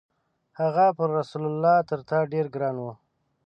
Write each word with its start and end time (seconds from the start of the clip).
هغه 0.59 0.85
پر 0.97 1.09
رسول 1.19 1.43
الله 1.49 1.75
تر 1.89 1.99
تا 2.09 2.19
ډېر 2.31 2.45
ګران 2.55 2.75
و. 2.79 2.85